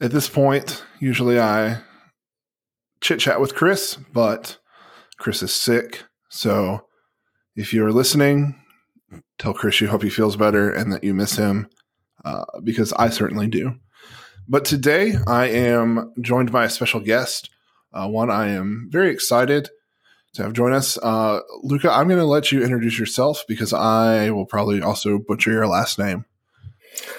[0.00, 1.80] At this point, usually I
[3.00, 4.58] chit chat with Chris, but
[5.18, 6.04] Chris is sick.
[6.28, 6.86] So
[7.56, 8.54] if you're listening,
[9.38, 11.68] tell Chris you hope he feels better and that you miss him
[12.24, 13.74] uh, because I certainly do.
[14.48, 17.50] But today I am joined by a special guest,
[17.92, 19.68] uh, one I am very excited
[20.34, 20.96] to have join us.
[20.98, 25.50] Uh, Luca, I'm going to let you introduce yourself because I will probably also butcher
[25.50, 26.24] your last name.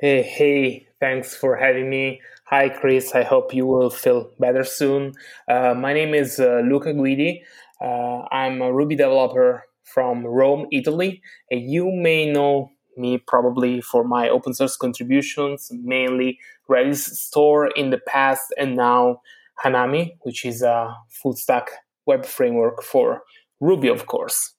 [0.00, 2.20] hey, hey, thanks for having me.
[2.44, 3.14] Hi, Chris.
[3.14, 5.14] I hope you will feel better soon.
[5.48, 7.42] Uh, my name is uh, Luca Guidi.
[7.80, 11.22] Uh, I'm a Ruby developer from Rome, Italy.
[11.50, 16.38] And you may know me probably for my open source contributions, mainly
[16.68, 19.22] Redis store in the past, and now
[19.64, 21.70] Hanami, which is a full stack
[22.06, 23.22] web framework for
[23.60, 24.54] Ruby, of course.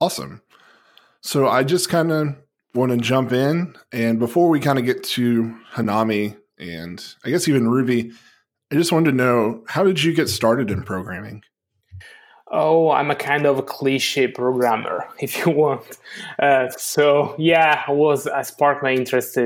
[0.00, 0.42] Awesome.
[1.20, 2.36] So I just kind of
[2.74, 3.76] want to jump in.
[3.92, 8.12] And before we kind of get to Hanami and I guess even Ruby,
[8.70, 11.42] I just wanted to know how did you get started in programming?
[12.50, 15.98] Oh, I'm a kind of a cliche programmer, if you want.
[16.38, 19.38] Uh, so yeah, I was I sparked my interest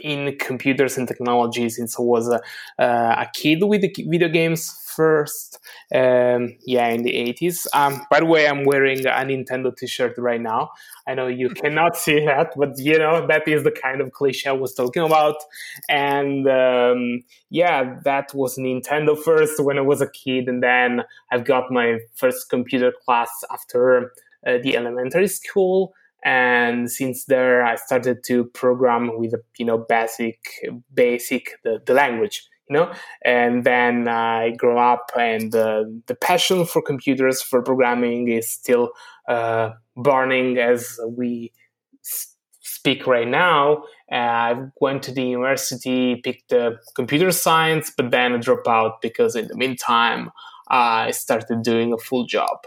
[0.00, 2.40] in computers and technology since I was a,
[2.82, 5.58] uh, a kid with video games first.
[5.94, 7.66] Um, yeah, in the 80s.
[7.74, 10.70] Um, by the way, I'm wearing a Nintendo t-shirt right now.
[11.06, 14.50] I know you cannot see that, but you know, that is the kind of cliche
[14.50, 15.36] I was talking about.
[15.88, 20.48] And um, yeah, that was Nintendo first when I was a kid.
[20.48, 24.12] And then I've got my first computer class after
[24.46, 30.38] uh, the elementary school and since there i started to program with you know basic
[30.94, 32.92] basic the, the language you know?
[33.24, 38.90] And then i grew up and uh, the passion for computers for programming is still
[39.28, 41.52] uh, burning as we
[42.60, 43.84] speak right now.
[44.10, 46.52] Uh, i went to the university picked
[46.94, 50.30] computer science but then i dropped out because in the meantime
[50.68, 52.58] i started doing a full job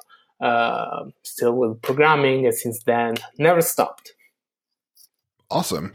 [0.42, 4.14] uh, still with programming and since then never stopped.
[5.50, 5.94] Awesome.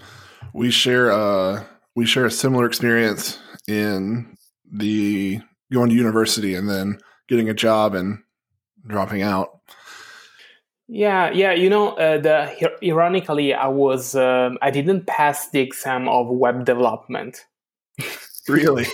[0.54, 1.64] We share uh
[1.94, 3.38] we share a similar experience
[3.68, 4.36] in
[4.70, 5.40] the
[5.72, 6.98] going to university and then
[7.28, 8.18] getting a job and
[8.86, 9.60] dropping out.
[10.88, 11.52] Yeah, yeah.
[11.52, 16.64] You know, uh, the ironically, I was um, I didn't pass the exam of web
[16.64, 17.46] development.
[18.48, 18.86] really?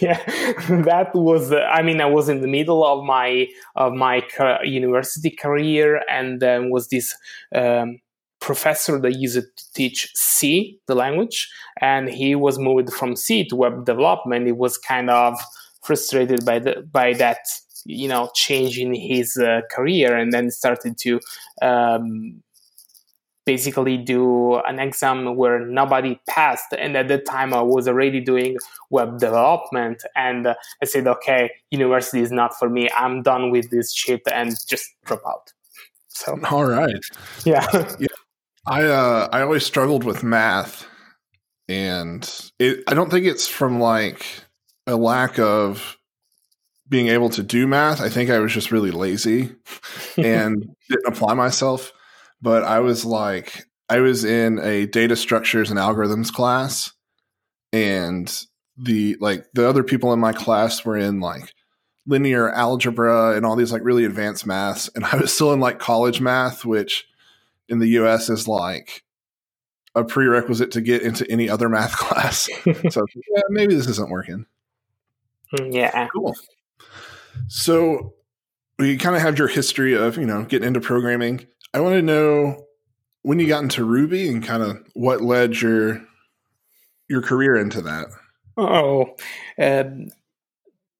[0.00, 0.22] yeah,
[0.68, 1.50] that was.
[1.50, 4.22] Uh, I mean, I was in the middle of my of my
[4.62, 7.12] university career, and then was this
[7.52, 7.98] um,
[8.42, 11.48] professor that used to teach C, the language,
[11.80, 14.46] and he was moved from C to web development.
[14.46, 15.38] He was kind of
[15.82, 17.38] frustrated by the by that
[17.86, 21.20] you know change in his uh, career, and then started to
[21.62, 22.42] um,
[23.46, 26.72] basically do an exam where nobody passed.
[26.76, 28.56] And at that time, I was already doing
[28.90, 32.88] web development, and uh, I said, okay, university is not for me.
[32.96, 35.52] I'm done with this shit, and just drop out.
[36.08, 37.04] So all right,
[37.44, 37.66] yeah.
[37.98, 38.06] yeah.
[38.66, 40.86] I uh, I always struggled with math,
[41.68, 42.22] and
[42.58, 42.84] it.
[42.86, 44.24] I don't think it's from like
[44.86, 45.98] a lack of
[46.88, 48.00] being able to do math.
[48.00, 49.54] I think I was just really lazy
[50.16, 51.92] and didn't apply myself.
[52.40, 56.92] But I was like, I was in a data structures and algorithms class,
[57.72, 58.32] and
[58.76, 61.52] the like the other people in my class were in like
[62.06, 65.80] linear algebra and all these like really advanced maths, and I was still in like
[65.80, 67.06] college math, which
[67.68, 69.02] in the US is like
[69.94, 72.48] a prerequisite to get into any other math class.
[72.90, 74.46] so yeah, maybe this isn't working.
[75.50, 76.08] Hmm, yeah.
[76.12, 76.34] Cool.
[77.48, 78.14] So
[78.78, 81.46] we kind of have your history of, you know, getting into programming.
[81.74, 82.66] I want to know
[83.22, 86.02] when you got into Ruby and kind of what led your
[87.08, 88.08] your career into that.
[88.56, 89.14] Oh,
[89.58, 90.08] um,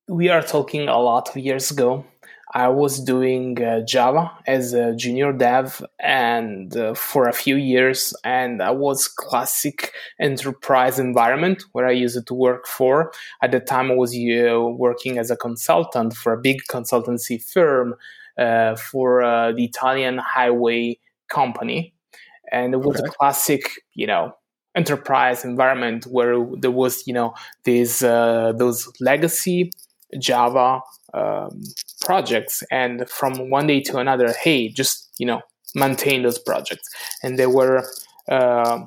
[0.08, 2.04] we are talking a lot of years ago.
[2.54, 8.14] I was doing uh, Java as a junior dev and uh, for a few years
[8.24, 13.12] and I was classic enterprise environment where I used to work for.
[13.42, 17.94] At the time I was uh, working as a consultant for a big consultancy firm
[18.36, 20.98] uh, for uh, the Italian highway
[21.28, 21.94] company.
[22.50, 23.08] And it was okay.
[23.08, 23.62] a classic,
[23.94, 24.34] you know,
[24.74, 27.34] enterprise environment where there was, you know,
[27.64, 29.70] these uh, those legacy
[30.18, 30.80] Java
[31.14, 31.62] um,
[32.04, 35.40] projects, and from one day to another, hey, just you know,
[35.74, 36.88] maintain those projects,
[37.22, 37.84] and they were
[38.28, 38.80] uh,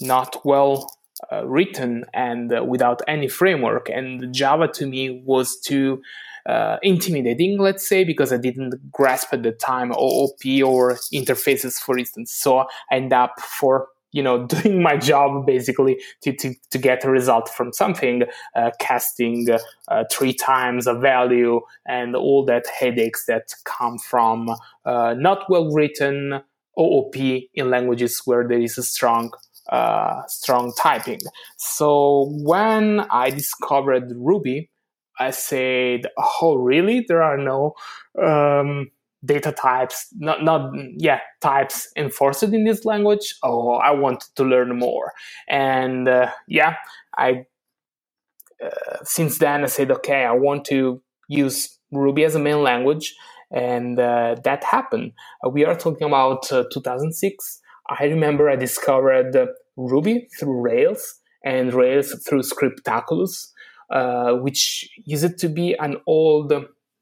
[0.00, 0.90] not well
[1.32, 3.88] uh, written and uh, without any framework.
[3.88, 6.02] And Java to me was too
[6.46, 11.96] uh, intimidating, let's say, because I didn't grasp at the time OOP or interfaces, for
[11.96, 12.32] instance.
[12.32, 17.04] So I end up for you know doing my job basically to, to, to get
[17.04, 18.22] a result from something
[18.56, 19.46] uh, casting
[19.88, 24.48] uh, three times a value and all that headaches that come from
[24.86, 26.40] uh, not well written
[26.80, 29.30] oop in languages where there is a strong
[29.70, 31.20] uh, strong typing.
[31.56, 34.70] So when i discovered ruby
[35.18, 37.04] i said oh really?
[37.08, 37.74] There are no
[38.22, 38.90] um,
[39.24, 43.34] data types, not not yeah types enforced in this language.
[43.42, 45.12] Oh, I wanted to learn more,
[45.48, 46.76] and uh, yeah,
[47.16, 47.46] I
[48.62, 53.14] uh, since then I said okay, I want to use Ruby as a main language,
[53.50, 55.12] and uh, that happened.
[55.44, 57.60] Uh, we are talking about uh, 2006.
[57.88, 59.36] I remember I discovered
[59.76, 63.52] Ruby through Rails and Rails through Scriptaculous,
[63.90, 66.52] uh, which used to be an old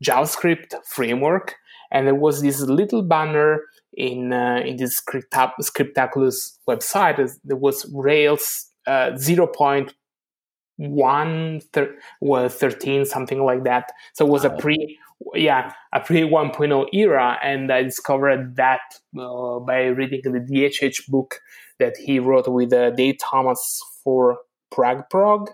[0.02, 1.54] JavaScript framework
[1.92, 3.60] and there was this little banner
[3.92, 7.30] in uh, in this Scripta- Scriptaculous website.
[7.44, 13.92] There was Rails uh, 0.1 thir- well, 13, something like that.
[14.14, 14.56] So it was wow.
[14.56, 14.98] a pre
[15.34, 18.80] yeah a pre 1.0 era, and I discovered that
[19.18, 21.40] uh, by reading the DHH book
[21.78, 24.38] that he wrote with uh, Dave Thomas for
[24.72, 25.48] PragProg,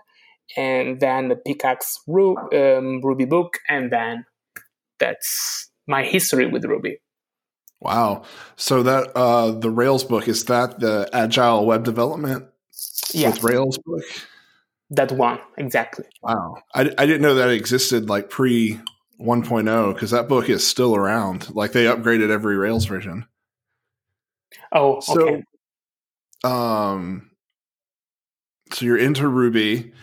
[0.55, 4.25] and then the Pickaxe Ru- um, Ruby book, and then
[4.99, 6.99] that's my history with Ruby.
[7.81, 8.23] Wow.
[8.55, 12.45] So that uh, the Rails book is that the agile web development
[13.13, 14.03] with Rails book?
[14.91, 16.05] That one, exactly.
[16.21, 16.57] Wow.
[16.73, 18.79] I, I didn't know that existed like pre
[19.19, 21.53] 1.0 because that book is still around.
[21.53, 23.25] Like they upgraded every Rails version.
[24.71, 25.43] Oh, okay.
[26.43, 27.31] So, um,
[28.71, 29.93] so you're into Ruby.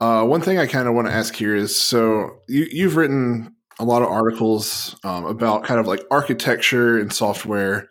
[0.00, 3.56] Uh, one thing I kind of want to ask here is so you, you've written
[3.78, 7.88] a lot of articles um, about kind of like architecture and software.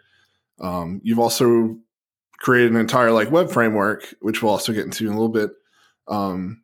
[0.60, 1.78] Um, you've also
[2.40, 5.52] created an entire like web framework, which we'll also get into in a little bit.
[6.08, 6.64] Um,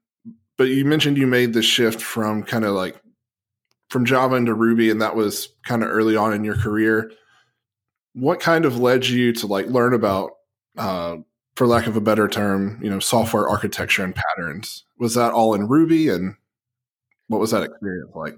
[0.57, 2.95] but you mentioned you made the shift from kind of like
[3.89, 7.11] from Java into Ruby, and that was kind of early on in your career.
[8.13, 10.31] What kind of led you to like learn about,
[10.77, 11.17] uh,
[11.55, 14.85] for lack of a better term, you know, software architecture and patterns?
[14.99, 16.35] Was that all in Ruby, and
[17.27, 18.37] what was that experience like?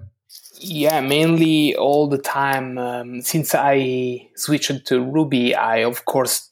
[0.58, 2.78] Yeah, mainly all the time.
[2.78, 6.50] Um, since I switched to Ruby, I of course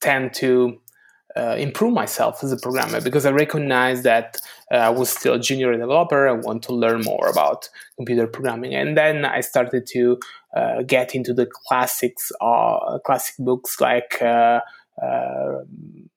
[0.00, 0.80] tend to
[1.36, 5.38] uh, improve myself as a programmer because I recognize that uh, I was still a
[5.38, 6.28] junior developer.
[6.28, 10.18] I want to learn more about computer programming, and then I started to
[10.54, 14.60] uh, get into the classics, uh, classic books like uh,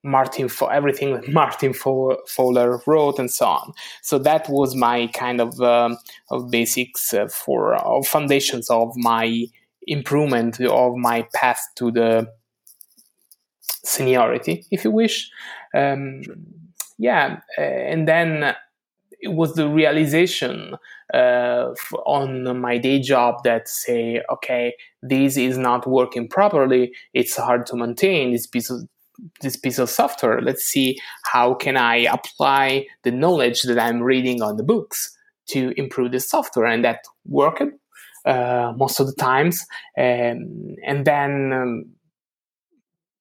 [0.02, 3.72] Martin for everything Martin Fowler wrote and so on.
[4.02, 5.98] So that was my kind of um,
[6.30, 9.46] of basics uh, for uh, foundations of my
[9.86, 12.28] improvement of my path to the
[13.84, 15.30] seniority, if you wish.
[15.74, 16.22] Um,
[16.98, 18.54] yeah, uh, and then
[19.20, 20.76] it was the realization
[21.14, 21.74] uh,
[22.04, 26.92] on my day job that say, okay, this is not working properly.
[27.14, 28.82] It's hard to maintain this piece of
[29.40, 30.42] this piece of software.
[30.42, 35.16] Let's see how can I apply the knowledge that I'm reading on the books
[35.48, 37.62] to improve the software, and that worked
[38.26, 39.64] uh, most of the times.
[39.98, 41.84] Um, and then um,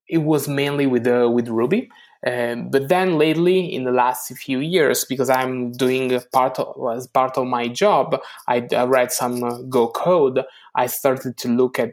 [0.08, 1.90] it was mainly with uh, with Ruby.
[2.26, 7.08] Um, but then lately, in the last few years, because I'm doing part of, as
[7.08, 10.42] part of my job, I, I write some uh, Go code.
[10.76, 11.92] I started to look at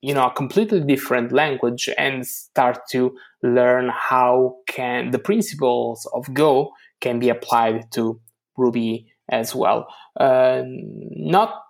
[0.00, 6.32] you know a completely different language and start to learn how can the principles of
[6.34, 8.20] Go can be applied to
[8.56, 9.86] Ruby as well.
[10.18, 11.62] Uh, not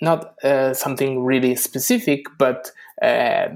[0.00, 2.70] not uh, something really specific, but
[3.00, 3.48] uh,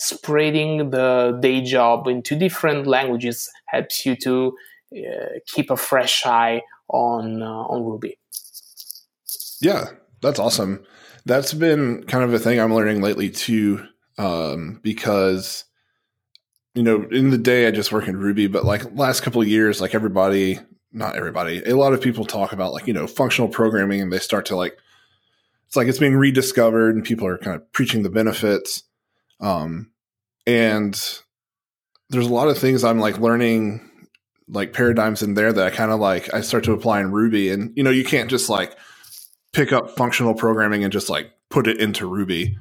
[0.00, 4.56] spreading the day job into different languages helps you to
[4.96, 8.18] uh, keep a fresh eye on uh, on Ruby.
[9.60, 9.90] Yeah,
[10.22, 10.82] that's awesome.
[11.26, 15.64] That's been kind of a thing I'm learning lately too, um, because
[16.74, 19.48] you know, in the day I just work in Ruby, but like last couple of
[19.48, 20.58] years, like everybody,
[20.92, 24.18] not everybody, a lot of people talk about like you know functional programming, and they
[24.18, 24.78] start to like
[25.66, 28.84] it's like it's being rediscovered, and people are kind of preaching the benefits.
[29.40, 29.90] Um,
[30.46, 30.94] and
[32.10, 33.86] there's a lot of things I'm like learning
[34.48, 37.50] like paradigms in there that I kind of like I start to apply in Ruby.
[37.50, 38.76] And you know you can't just like
[39.52, 42.56] pick up functional programming and just like put it into Ruby.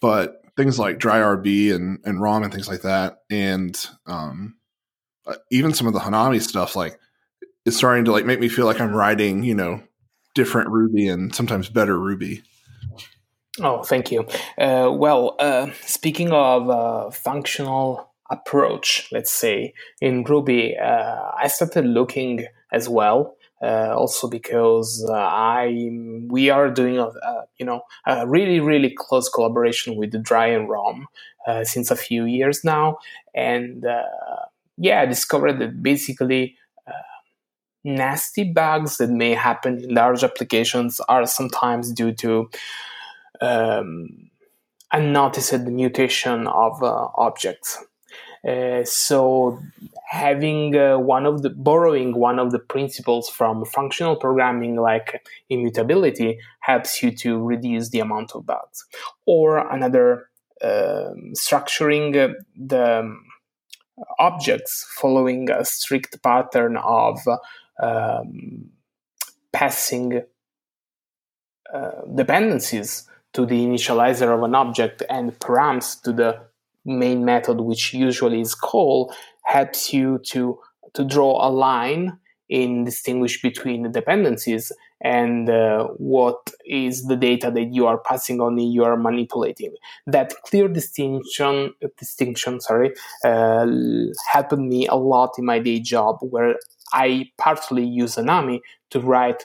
[0.00, 4.56] But things like dry-rb and and ROM and things like that and um
[5.24, 6.98] uh, even some of the Hanami stuff like
[7.64, 9.80] is starting to like make me feel like I'm writing you know
[10.34, 12.42] different Ruby and sometimes better Ruby
[13.60, 14.26] Oh, thank you.
[14.56, 21.84] Uh, well, uh, speaking of uh, functional approach, let's say in Ruby, uh, I started
[21.86, 23.34] looking as well.
[23.60, 25.90] Uh, also because uh, I
[26.28, 27.10] we are doing a,
[27.56, 31.08] you know a really really close collaboration with Dry and ROM
[31.64, 32.98] since a few years now,
[33.34, 33.84] and
[34.76, 36.56] yeah, I discovered that basically
[37.82, 42.48] nasty bugs that may happen in large applications are sometimes due to
[43.40, 44.30] um,
[44.92, 47.84] unnoticed mutation of uh, objects.
[48.46, 49.60] Uh, so
[50.08, 56.38] having uh, one of the borrowing one of the principles from functional programming like immutability
[56.60, 58.86] helps you to reduce the amount of bugs
[59.26, 60.28] or another
[60.62, 63.16] um, structuring the
[64.20, 67.18] objects following a strict pattern of
[67.82, 68.70] um,
[69.52, 70.22] passing
[71.74, 76.40] uh, dependencies to the initializer of an object and params to the
[76.84, 80.58] main method, which usually is call, helps you to
[80.94, 82.18] to draw a line
[82.48, 88.40] in distinguish between the dependencies and uh, what is the data that you are passing
[88.40, 89.74] on and you are manipulating.
[90.06, 92.92] That clear distinction distinction sorry
[93.24, 93.66] uh,
[94.32, 96.56] helped me a lot in my day job where
[96.92, 99.44] I partly use Hanami to write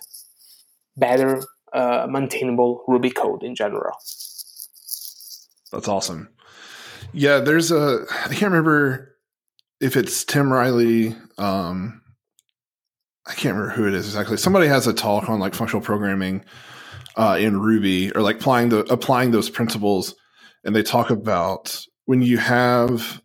[0.95, 3.97] better uh, maintainable Ruby code in general.
[5.71, 6.29] That's awesome.
[7.13, 9.15] Yeah, there's a I can't remember
[9.79, 11.15] if it's Tim Riley.
[11.37, 12.01] Um,
[13.25, 14.37] I can't remember who it is exactly.
[14.37, 16.45] Somebody has a talk on like functional programming
[17.15, 20.15] uh, in Ruby or like applying the applying those principles,
[20.63, 23.21] and they talk about when you have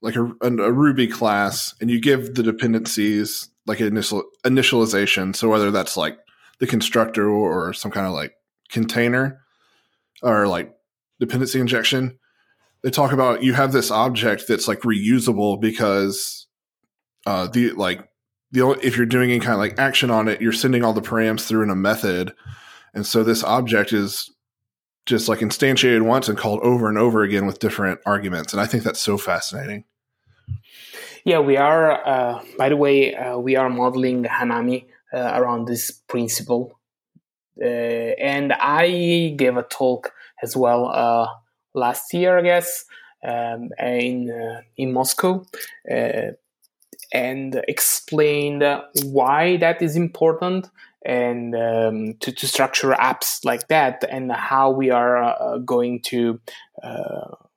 [0.00, 5.34] like a, a, Ruby class and you give the dependencies like initial initialization.
[5.34, 6.18] So whether that's like
[6.60, 8.32] the constructor or some kind of like
[8.70, 9.40] container
[10.22, 10.74] or like
[11.20, 12.18] dependency injection,
[12.82, 16.46] they talk about you have this object that's like reusable because
[17.26, 18.08] uh, the like
[18.50, 20.92] the only, if you're doing any kind of like action on it, you're sending all
[20.92, 22.32] the params through in a method,
[22.94, 24.30] and so this object is
[25.06, 28.66] just like instantiated once and called over and over again with different arguments, and I
[28.66, 29.84] think that's so fascinating.
[31.24, 32.06] Yeah, we are.
[32.06, 36.78] Uh, by the way, uh, we are modeling Hanami uh, around this principle,
[37.60, 40.12] uh, and I gave a talk
[40.42, 41.28] as well uh,
[41.74, 42.84] last year, I guess,
[43.26, 45.44] um, in uh, in Moscow,
[47.12, 48.62] and explained
[49.04, 50.68] why that is important
[51.06, 56.38] and um, to, to structure apps like that and how we are going to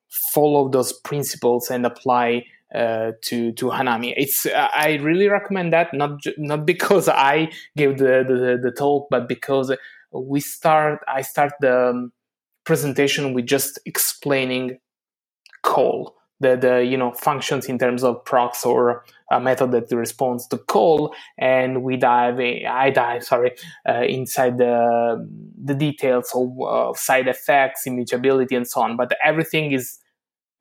[0.09, 4.13] follow those principles and apply uh, to to Hanami.
[4.17, 9.27] It's I really recommend that not not because I gave the, the, the talk, but
[9.27, 9.75] because
[10.13, 12.11] we start I start the um,
[12.65, 14.79] presentation with just explaining
[15.63, 20.47] call the the you know functions in terms of procs or a method that responds
[20.47, 23.53] to call, and we dive I dive sorry
[23.87, 25.27] uh, inside the
[25.63, 28.97] the details of uh, side effects, immutability, and so on.
[28.97, 29.99] But everything is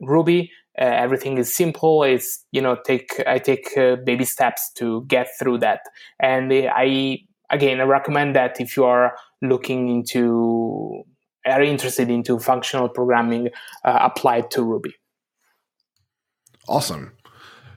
[0.01, 2.03] Ruby uh, everything is simple.
[2.03, 5.81] It's you know take i take uh, baby steps to get through that.
[6.21, 7.19] And i
[7.51, 11.03] again i recommend that if you are looking into
[11.47, 13.49] are interested into functional programming
[13.85, 14.95] uh, applied to ruby.
[16.69, 17.13] Awesome.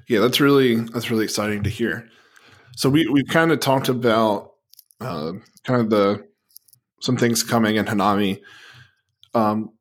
[0.08, 2.08] Yeah that's really that's really exciting to hear.
[2.76, 4.52] So we we've kind of talked about
[5.02, 5.34] uh,
[5.64, 6.26] kind of the
[7.02, 8.40] some things coming in hanami.
[9.34, 9.72] Um,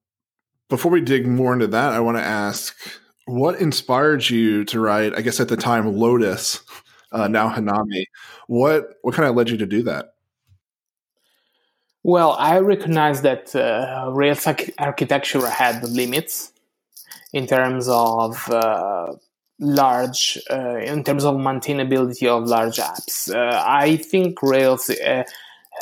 [0.71, 2.75] before we dig more into that i want to ask
[3.26, 5.14] what inspired you to write?
[5.17, 6.61] I guess at the time Lotus,
[7.12, 8.05] uh, now Hanami.
[8.47, 10.14] What what kind of led you to do that?
[12.05, 14.47] Well, I recognize that uh, Rails
[14.79, 16.52] architecture had limits
[17.33, 19.12] in terms of uh,
[19.61, 23.33] large, uh, in terms of maintainability of large apps.
[23.33, 25.23] Uh, I think Rails uh,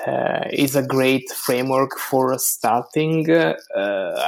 [0.06, 3.26] uh, is a great framework for starting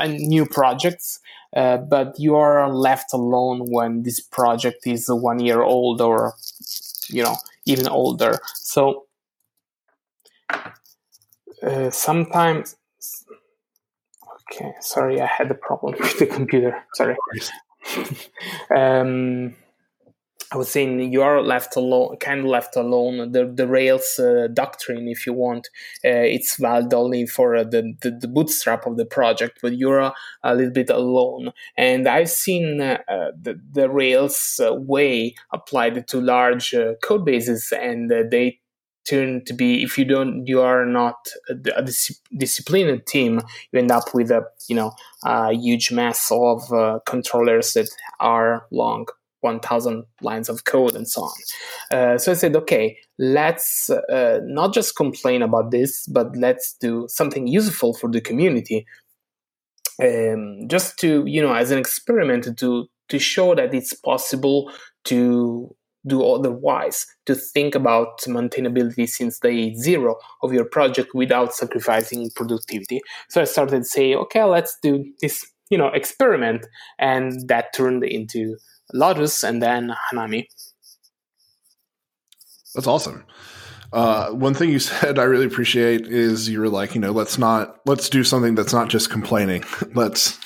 [0.08, 1.20] new projects
[1.54, 6.34] uh, but you are left alone when this project is one year old or
[7.08, 8.38] you know even older.
[8.54, 9.06] So
[11.62, 12.76] uh, sometimes
[14.50, 16.82] okay sorry i had a problem with the computer.
[16.94, 17.16] Sorry.
[18.70, 19.56] Um,
[20.52, 23.32] I was saying you are left alone, kind of left alone.
[23.32, 25.68] The the Rails uh, doctrine, if you want,
[26.04, 30.12] uh, it's valid only for uh, the, the, the bootstrap of the project, but you're
[30.44, 31.52] a, little bit alone.
[31.78, 37.72] And I've seen uh, the the Rails uh, way applied to large uh, code bases,
[37.72, 38.58] and they
[39.08, 41.16] turn to be if you don't you are not
[41.48, 43.40] a, a dis- disciplined team
[43.72, 44.92] you end up with a you know
[45.24, 46.62] a huge mass of
[47.04, 47.88] controllers that
[48.20, 49.04] are long
[49.42, 51.32] 1000 lines of code and so on
[51.90, 57.06] uh, so i said okay let's uh, not just complain about this but let's do
[57.08, 58.86] something useful for the community
[60.02, 64.72] um, just to you know as an experiment to to show that it's possible
[65.04, 65.74] to
[66.06, 73.00] do otherwise, to think about maintainability since day zero of your project without sacrificing productivity.
[73.28, 76.66] So I started saying, okay, let's do this, you know, experiment,
[76.98, 78.56] and that turned into
[78.92, 80.46] Lotus and then Hanami.
[82.74, 83.24] That's awesome.
[83.92, 87.38] Uh, one thing you said I really appreciate is you were like, you know, let's
[87.38, 89.64] not let's do something that's not just complaining.
[89.94, 90.38] let's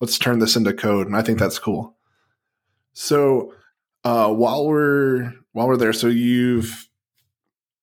[0.00, 1.96] let's turn this into code, and I think that's cool.
[2.92, 3.54] So
[4.04, 6.86] uh, while we're while we're there, so you've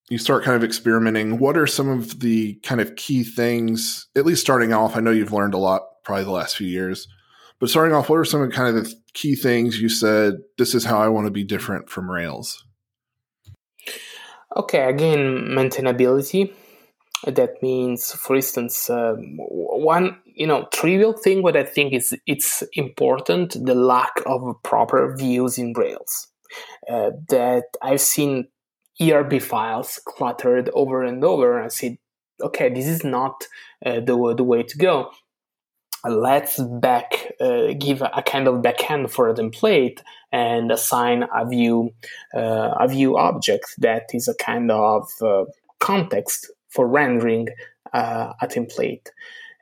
[0.10, 1.38] you start kind of experimenting.
[1.38, 4.08] What are some of the kind of key things?
[4.16, 7.08] At least starting off, I know you've learned a lot probably the last few years,
[7.60, 10.36] but starting off, what are some of kind of the key things you said?
[10.58, 12.64] This is how I want to be different from Rails.
[14.56, 16.54] Okay, again, maintainability.
[17.26, 22.64] That means, for instance, um, one you know trivial thing what i think is it's
[22.74, 26.28] important the lack of proper views in rails
[26.90, 28.48] uh, that i've seen
[29.02, 31.98] erb files cluttered over and over and i said
[32.42, 33.48] okay this is not
[33.86, 35.12] uh, the, the way to go
[36.10, 41.94] let's back uh, give a kind of backend for a template and assign a view
[42.36, 45.46] uh, a view object that is a kind of uh,
[45.80, 47.48] context for rendering
[47.94, 49.08] uh, a template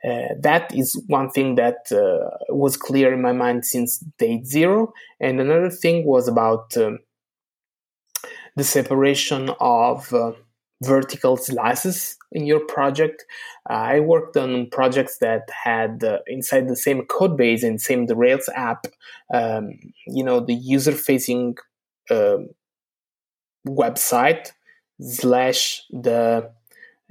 [0.06, 4.92] uh, that is one thing that uh, was clear in my mind since day zero.
[5.18, 7.00] And another thing was about um,
[8.54, 10.12] the separation of
[10.82, 13.24] vertical slices in your project.
[13.66, 18.16] I worked on projects that had uh, inside the same code base and same the
[18.16, 18.86] Rails app,
[19.32, 19.70] um,
[20.06, 21.56] you know, the user facing
[22.10, 22.50] um,
[23.66, 24.52] website
[25.00, 26.50] slash the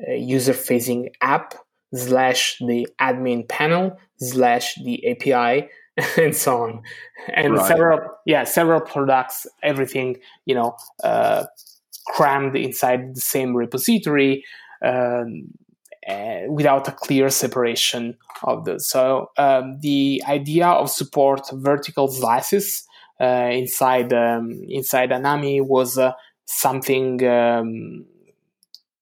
[0.08, 1.56] uh, user facing app
[1.94, 5.70] slash the admin panel slash the API
[6.18, 6.82] and so on
[7.34, 7.68] and right.
[7.68, 11.46] several yeah several products everything you know uh,
[12.08, 14.44] crammed inside the same repository
[14.84, 15.24] uh,
[16.50, 22.86] without a clear separation of those so um, the idea of support vertical slices
[23.20, 26.12] uh, inside um, inside Hanami was uh,
[26.46, 28.06] something um,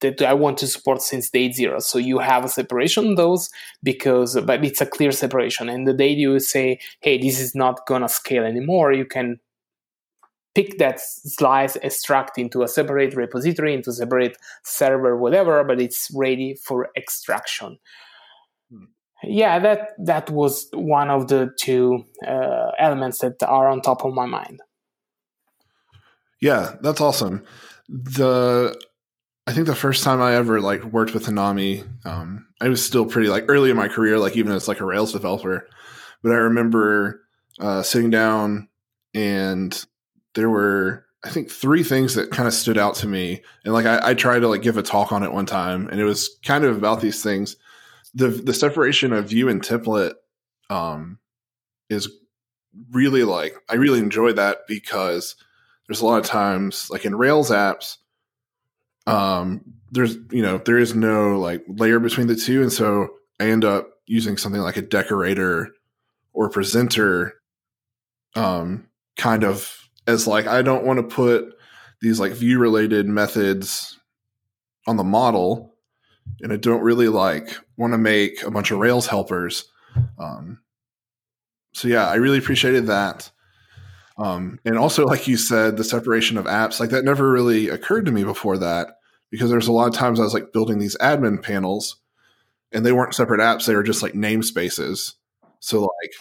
[0.02, 1.80] that I want to support since day zero.
[1.80, 3.50] So you have a separation those
[3.82, 5.70] because, but it's a clear separation.
[5.70, 9.40] And the day you say, hey, this is not gonna scale anymore, you can
[10.56, 16.12] pick that slice, extract into a separate repository, into a separate server, whatever, but it's
[16.14, 17.78] ready for extraction.
[18.72, 18.86] Hmm.
[19.24, 24.14] Yeah, that that was one of the two uh, elements that are on top of
[24.14, 24.62] my mind.
[26.42, 27.44] Yeah, that's awesome.
[27.88, 28.78] The
[29.48, 33.06] I think the first time I ever like worked with Hanami, um, I was still
[33.06, 35.68] pretty like early in my career, like even as like a Rails developer.
[36.22, 37.22] But I remember
[37.60, 38.70] uh, sitting down
[39.14, 39.86] and
[40.36, 43.42] there were I think three things that kind of stood out to me.
[43.64, 46.00] And like I, I tried to like give a talk on it one time, and
[46.00, 47.56] it was kind of about these things.
[48.14, 50.14] The the separation of view and template
[50.70, 51.20] um,
[51.90, 52.10] is
[52.92, 55.36] really like I really enjoy that because
[55.88, 57.98] there's a lot of times like in Rails apps
[59.08, 63.46] um, there's you know there is no like layer between the two, and so I
[63.46, 65.70] end up using something like a decorator
[66.34, 67.36] or presenter,
[68.36, 71.54] um, kind of as like I don't want to put
[72.02, 74.00] these like view related methods
[74.88, 75.76] on the model,
[76.42, 79.66] and I don't really like want to make a bunch of Rails helpers.
[80.20, 80.60] Um,
[81.74, 83.32] so yeah, I really appreciated that.
[84.18, 88.06] Um, and also, like you said, the separation of apps, like that never really occurred
[88.06, 88.98] to me before that
[89.32, 91.98] because there's a lot of times I was like building these admin panels
[92.72, 95.14] and they weren't separate apps, they were just like namespaces.
[95.60, 96.12] So, like,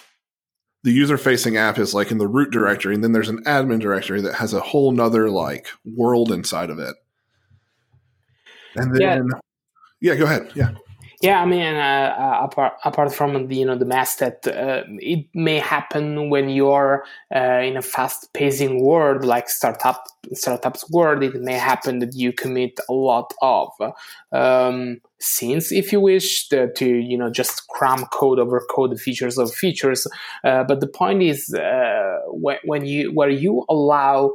[0.83, 3.81] the user facing app is like in the root directory, and then there's an admin
[3.81, 6.95] directory that has a whole nother like world inside of it.
[8.75, 10.51] And then, yeah, yeah go ahead.
[10.55, 10.73] Yeah.
[11.23, 14.83] Yeah, I mean, uh, uh, apart apart from the you know the mess that uh,
[14.99, 21.23] it may happen when you're uh, in a fast pacing world like startup startups world,
[21.23, 23.69] it may happen that you commit a lot of
[24.33, 29.39] um, sins, if you wish, to, to, you know just cram code over code, features
[29.39, 30.09] of features.
[30.43, 34.33] Uh, but the point is, uh, when, when you where you allow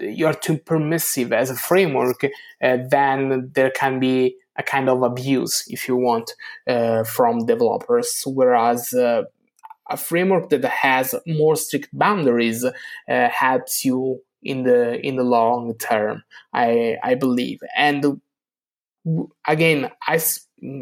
[0.00, 2.24] you're too permissive as a framework,
[2.60, 6.32] then there can be a kind of abuse, if you want,
[6.66, 8.22] uh, from developers.
[8.26, 9.22] Whereas uh,
[9.88, 12.72] a framework that has more strict boundaries uh,
[13.28, 16.22] helps you in the in the long term.
[16.52, 18.20] I I believe, and
[19.46, 20.20] again, I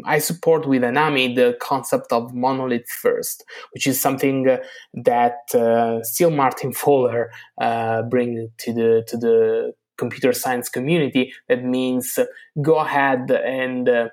[0.05, 4.59] I support with Hanami the concept of monolith first, which is something uh,
[4.95, 11.33] that uh, still Martin Fowler uh, bring to the to the computer science community.
[11.49, 12.27] That means uh,
[12.63, 14.09] go ahead and uh,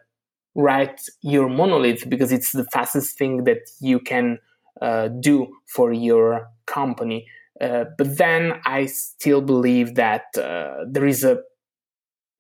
[0.55, 4.39] write your monolith because it's the fastest thing that you can
[4.81, 7.27] uh, do for your company.
[7.59, 11.39] but then I still believe that there is a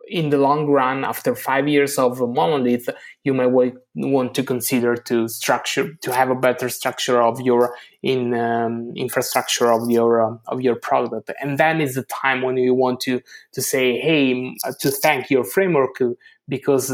[0.07, 2.89] in the long run, after five years of monolith,
[3.23, 3.45] you may
[3.95, 9.71] want to consider to structure to have a better structure of your in um, infrastructure
[9.71, 13.21] of your um, of your product, and then is the time when you want to
[13.53, 15.97] to say, hey, to thank your framework
[16.49, 16.91] because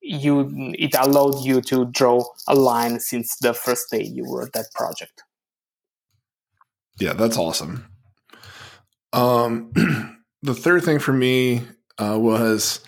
[0.00, 4.72] you it allowed you to draw a line since the first day you wrote that
[4.74, 5.22] project.
[6.98, 7.86] Yeah, that's awesome.
[9.12, 9.70] Um,
[10.42, 11.62] the third thing for me
[11.98, 12.80] uh, was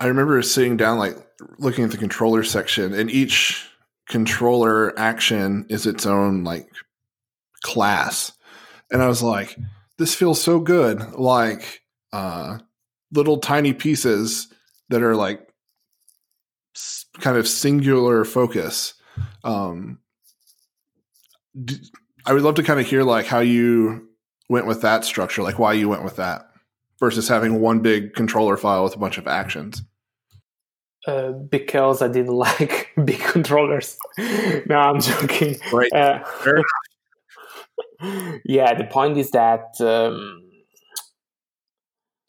[0.00, 1.16] I remember sitting down, like
[1.58, 3.68] looking at the controller section, and each
[4.08, 6.68] controller action is its own like
[7.62, 8.32] class.
[8.90, 9.56] And I was like,
[9.98, 11.12] this feels so good.
[11.12, 12.58] Like uh,
[13.12, 14.48] little tiny pieces
[14.88, 15.46] that are like
[17.20, 18.94] kind of singular focus.
[19.44, 19.98] Um,
[22.26, 24.08] I would love to kind of hear like how you
[24.48, 26.49] went with that structure, like why you went with that
[27.00, 29.82] versus having one big controller file with a bunch of actions?
[31.06, 33.96] Uh, because I didn't like big controllers.
[34.18, 35.56] no, I'm joking.
[35.72, 35.92] Right.
[35.92, 36.22] Uh,
[38.44, 40.42] yeah, the point is that um,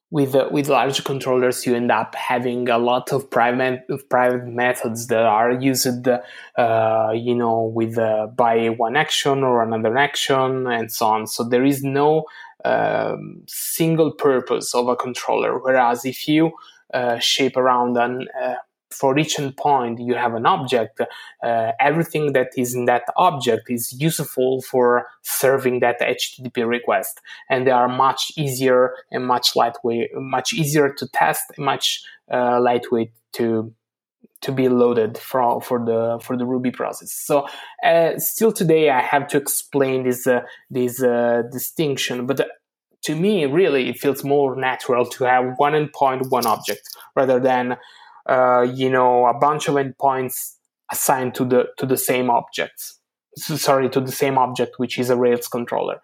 [0.09, 5.07] with uh, with large controllers, you end up having a lot of private private methods
[5.07, 10.91] that are used, uh, you know, with uh, by one action or another action and
[10.91, 11.27] so on.
[11.27, 12.25] So there is no
[12.65, 15.59] um, single purpose of a controller.
[15.59, 16.51] Whereas if you
[16.93, 18.55] uh, shape around an uh,
[18.91, 20.99] for each endpoint you have an object
[21.43, 27.65] uh, everything that is in that object is useful for serving that http request and
[27.65, 33.73] they are much easier and much lightweight much easier to test much uh, lightweight to
[34.41, 37.13] to be loaded for for the for the Ruby process.
[37.13, 37.47] So
[37.83, 42.47] uh, still today, I have to explain this uh, this uh, distinction, but
[43.03, 46.81] to me, really, it feels more natural to have one endpoint, one object,
[47.15, 47.77] rather than
[48.27, 50.55] uh, you know a bunch of endpoints
[50.91, 52.99] assigned to the to the same objects.
[53.37, 56.01] So, sorry, to the same object, which is a Rails controller.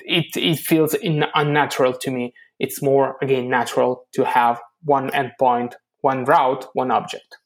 [0.00, 2.34] It it feels in, unnatural to me.
[2.58, 7.36] It's more again natural to have one endpoint, one route, one object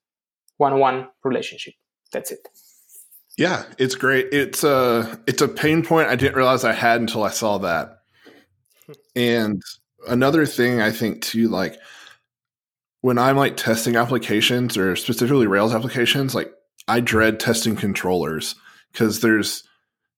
[0.60, 1.74] one-on-one relationship.
[2.12, 2.46] That's it.
[3.38, 4.28] Yeah, it's great.
[4.32, 8.02] It's a it's a pain point I didn't realize I had until I saw that.
[9.16, 9.62] and
[10.06, 11.78] another thing I think too, like
[13.00, 16.52] when I'm like testing applications or specifically Rails applications, like
[16.86, 18.54] I dread testing controllers
[18.92, 19.64] because there's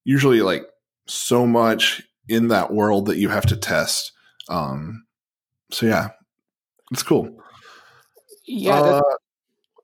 [0.05, 0.67] usually like
[1.07, 4.11] so much in that world that you have to test.
[4.49, 5.05] Um,
[5.71, 6.09] so yeah,
[6.91, 7.39] it's cool.
[8.45, 9.03] Yeah, uh,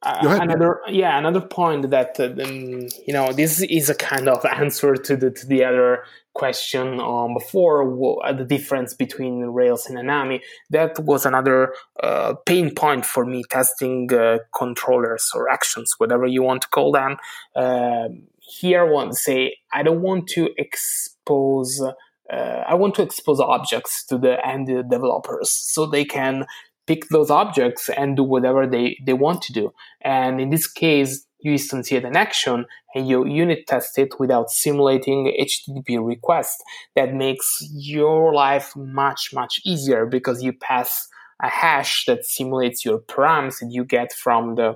[0.08, 4.44] uh, another yeah another point that uh, um, you know this is a kind of
[4.56, 9.98] answer to the to the other question um, before uh, the difference between rails and
[9.98, 10.40] hanami
[10.70, 16.42] that was another uh, pain point for me testing uh, controllers or actions whatever you
[16.42, 17.16] want to call them.
[17.54, 21.82] Um, here i want to say i don't want to expose
[22.30, 26.44] uh, I want to expose objects to the end developers so they can
[26.88, 29.72] pick those objects and do whatever they, they want to do.
[30.00, 35.32] And in this case, you instantiate an action and you unit test it without simulating
[35.38, 36.56] HTTP request.
[36.96, 41.06] That makes your life much, much easier because you pass
[41.40, 44.74] a hash that simulates your params that you get from the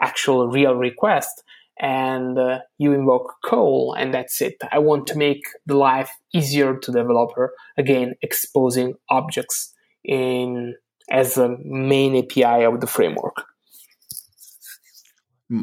[0.00, 1.42] actual real request
[1.80, 4.56] and uh, you invoke call and that's it.
[4.72, 10.74] I want to make the life easier to developer, again, exposing objects in
[11.10, 13.44] as a main API of the framework.
[15.48, 15.62] Hmm.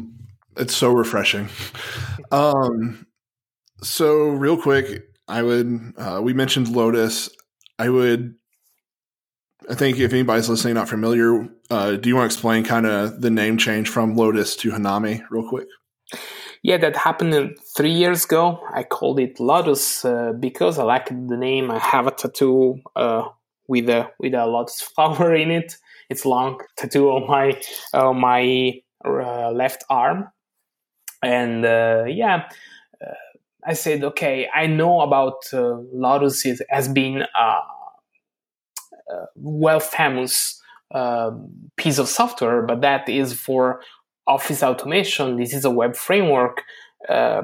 [0.56, 1.48] It's so refreshing.
[2.32, 3.06] um,
[3.82, 7.28] so real quick, I would uh, we mentioned Lotus.
[7.78, 8.34] I would
[9.68, 13.20] I think if anybody's listening not familiar, uh, do you want to explain kind of
[13.20, 15.68] the name change from Lotus to Hanami real quick?
[16.66, 18.60] yeah, that happened three years ago.
[18.74, 21.70] I called it Lotus uh, because I like the name.
[21.70, 23.28] I have a tattoo uh,
[23.68, 25.76] with a with a lotus flower in it.
[26.08, 27.60] It's long tattoo on my
[27.92, 30.28] on my uh, left arm,
[31.22, 32.48] and uh, yeah.
[33.04, 33.12] Uh,
[33.68, 40.62] I said, okay, I know about uh, Lotus is, has been a, a well famous
[40.94, 43.80] um, piece of software, but that is for
[44.26, 45.36] office automation.
[45.36, 46.62] This is a web framework.
[47.08, 47.42] Uh,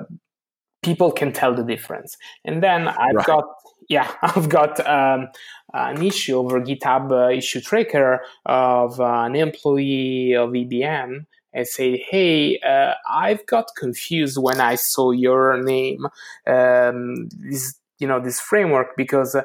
[0.82, 2.16] people can tell the difference.
[2.44, 3.26] And then I've right.
[3.26, 3.44] got,
[3.88, 5.28] yeah, I've got um,
[5.72, 11.98] an issue over GitHub uh, issue tracker of uh, an employee of IBM and say,
[12.08, 16.06] "Hey, uh, I've got confused when I saw your name,
[16.46, 19.42] um, this you know this framework because uh,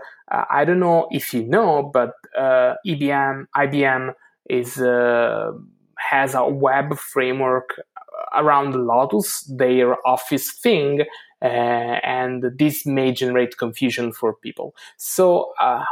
[0.50, 4.13] I don't know if you know, but uh, IBM IBM
[4.50, 5.52] is uh,
[5.97, 7.69] has a web framework
[8.36, 11.02] around Lotus, their Office thing,
[11.41, 14.76] and this may generate confusion for people.
[14.97, 15.84] So." Uh,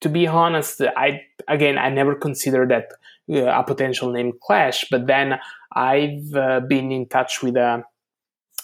[0.00, 2.92] to be honest, I again I never considered that
[3.30, 4.86] uh, a potential name clash.
[4.90, 5.38] But then
[5.72, 7.84] I've uh, been in touch with a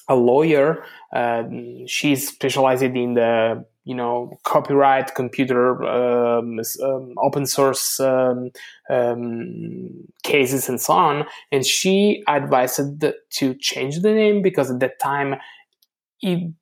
[0.08, 0.84] a lawyer.
[1.12, 1.44] Uh,
[1.86, 8.50] she's specialized in the you know copyright, computer, um, um, open source um,
[8.90, 9.90] um,
[10.22, 11.26] cases, and so on.
[11.52, 15.36] And she advised to change the name because at that time
[16.22, 16.52] it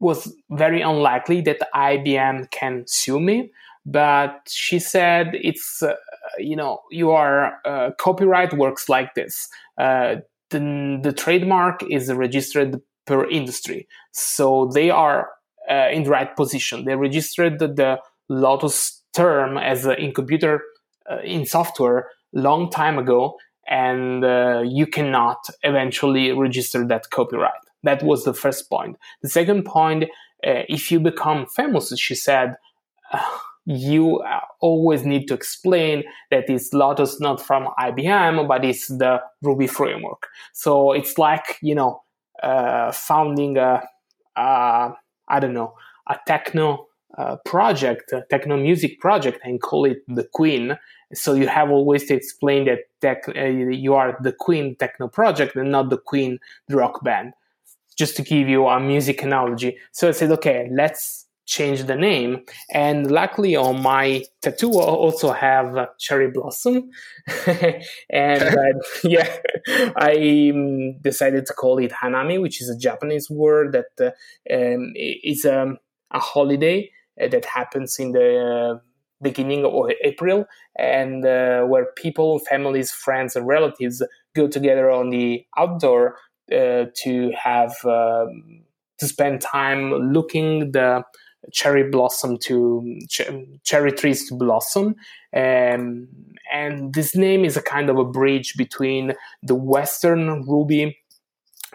[0.00, 3.50] was very unlikely that IBM can sue me.
[3.86, 5.94] But she said it's uh,
[6.38, 9.48] you know, your uh, copyright works like this.
[9.78, 10.16] Uh,
[10.50, 15.30] the, the trademark is registered per industry, so they are
[15.70, 16.84] uh, in the right position.
[16.84, 20.62] They registered the Lotus term as in computer
[21.10, 23.36] uh, in software long time ago,
[23.68, 27.52] and uh, you cannot eventually register that copyright.
[27.84, 28.96] That was the first point.
[29.22, 30.04] The second point,
[30.46, 32.56] uh, if you become famous, she said
[33.66, 34.22] you
[34.60, 40.28] always need to explain that it's Lotus not from IBM, but it's the Ruby framework.
[40.52, 42.02] So it's like, you know,
[42.42, 43.82] uh, founding a,
[44.36, 45.74] I don't know,
[46.08, 50.76] a techno uh, project, a techno music project, and call it the Queen.
[51.12, 55.56] So you have always to explain that tech, uh, you are the Queen techno project
[55.56, 57.32] and not the Queen rock band.
[57.96, 59.78] Just to give you a music analogy.
[59.92, 62.44] So I said, okay, let's change the name.
[62.70, 66.90] And luckily, on my tattoo, I also have cherry blossom.
[68.10, 69.36] and uh, yeah,
[69.96, 74.92] I um, decided to call it Hanami, which is a Japanese word that uh, um,
[74.96, 75.78] is um,
[76.10, 78.80] a holiday uh, that happens in the
[79.22, 80.44] beginning of April
[80.76, 84.02] and uh, where people, families, friends, and relatives
[84.34, 86.16] go together on the outdoor
[86.52, 88.62] uh, to have um,
[88.98, 91.02] to spend time looking the
[91.52, 93.22] cherry blossom to ch-
[93.64, 94.94] cherry trees to blossom.
[95.34, 96.08] Um,
[96.52, 100.98] and this name is a kind of a bridge between the western ruby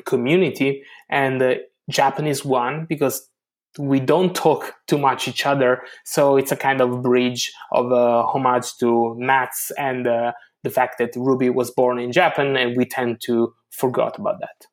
[0.06, 1.58] community and the
[1.90, 3.30] japanese one because
[3.78, 5.84] we don't talk too much each other.
[6.06, 10.32] So it's a kind of bridge of a homage to Matz and uh,
[10.64, 14.68] the fact that ruby was born in japan and we tend to forget about that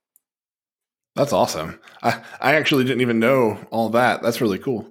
[1.17, 1.81] that's awesome.
[2.03, 4.23] I, I actually didn't even know all that.
[4.23, 4.87] That's really cool.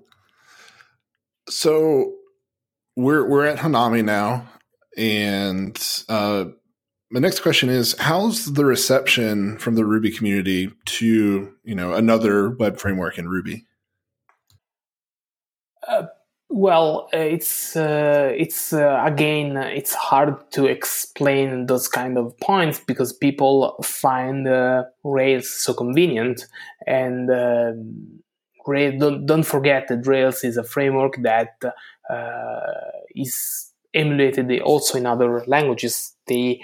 [1.48, 2.16] So
[2.96, 4.48] we're we're at Hanami now,
[4.98, 6.46] and uh,
[7.12, 12.50] my next question is: How's the reception from the Ruby community to you know another
[12.50, 13.68] web framework in Ruby?
[15.88, 16.08] Uh,
[16.56, 22.80] well, uh, it's uh, it's uh, again it's hard to explain those kind of points
[22.80, 26.46] because people find uh, Rails so convenient,
[26.88, 27.74] and uh,
[28.66, 31.62] Rails, don't, don't forget that Rails is a framework that
[32.10, 32.60] uh,
[33.14, 36.14] is emulated also in other languages.
[36.26, 36.62] They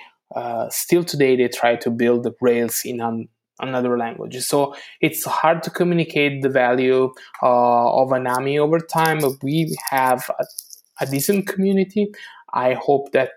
[0.70, 3.28] still today they try to build Rails in an,
[3.62, 4.38] another language.
[4.40, 9.20] So it's hard to communicate the value uh, of Hanami over time.
[9.42, 10.46] We have a,
[11.02, 12.12] a decent community.
[12.54, 13.32] I hope that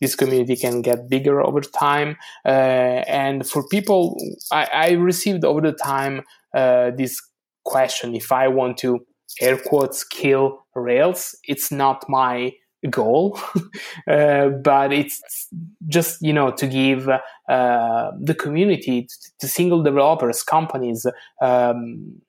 [0.00, 2.16] this community can get bigger over time.
[2.44, 4.16] Uh, and for people,
[4.52, 6.22] I, I, received over the time
[6.54, 7.18] uh, this
[7.64, 9.00] question if I want to
[9.40, 12.52] air quotes kill Rails, it's not my
[12.90, 13.38] goal,
[14.08, 15.48] uh, but it's
[15.88, 19.08] just you know to give uh, the community,
[19.40, 21.06] to single developers, companies,
[21.42, 22.20] um,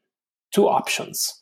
[0.52, 1.42] two options.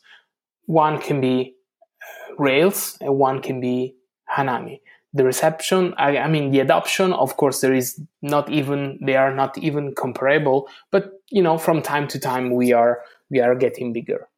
[0.66, 1.54] One can be
[2.02, 3.94] uh, Rails and one can be
[4.36, 4.80] Hanami.
[5.16, 9.34] the reception I, I, mean the adoption of course there is not even they are
[9.34, 13.92] not even comparable but you know from time to time we are we are getting
[13.92, 14.28] bigger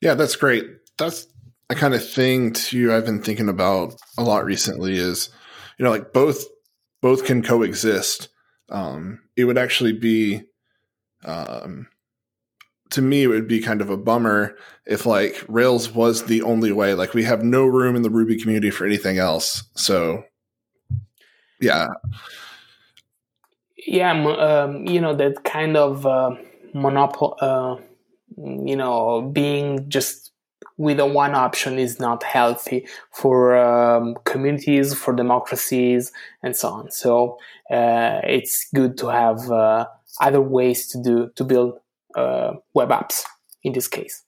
[0.00, 0.64] yeah that's great
[0.98, 1.28] that's
[1.68, 5.30] a kind of thing too i've been thinking about a lot recently is
[5.78, 6.44] you know like both
[7.06, 8.28] both can coexist.
[8.68, 10.42] Um it would actually be
[11.24, 11.86] um
[12.90, 16.72] to me it would be kind of a bummer if like rails was the only
[16.72, 19.62] way like we have no room in the ruby community for anything else.
[19.76, 20.24] So
[21.60, 21.88] yeah.
[23.76, 26.34] Yeah um, you know that kind of uh,
[26.74, 27.76] monopoly uh,
[28.36, 30.25] you know being just
[30.78, 36.12] with a one option is not healthy for um, communities for democracies
[36.42, 37.38] and so on so
[37.70, 39.86] uh, it's good to have uh,
[40.20, 41.78] other ways to do to build
[42.14, 43.24] uh, web apps
[43.62, 44.22] in this case.